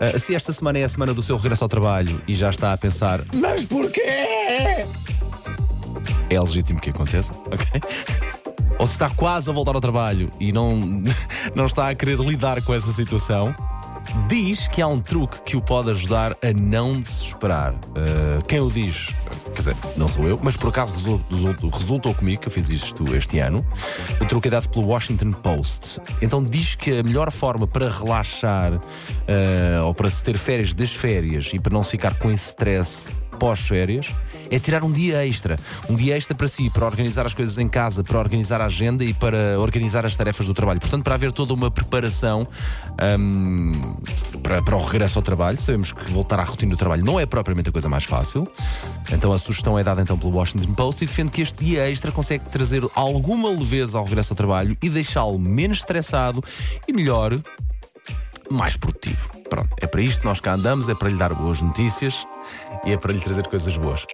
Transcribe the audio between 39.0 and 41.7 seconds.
e para organizar as tarefas do trabalho. Portanto, para haver toda uma